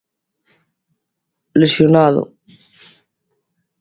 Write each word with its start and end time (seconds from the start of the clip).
Lesionado. 1.59 2.21